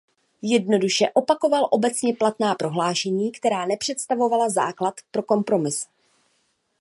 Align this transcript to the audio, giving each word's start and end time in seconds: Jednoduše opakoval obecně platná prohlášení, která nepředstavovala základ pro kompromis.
Jednoduše 0.41 1.05
opakoval 1.13 1.67
obecně 1.71 2.13
platná 2.15 2.55
prohlášení, 2.55 3.31
která 3.31 3.65
nepředstavovala 3.65 4.49
základ 4.49 4.93
pro 5.11 5.23
kompromis. 5.23 5.87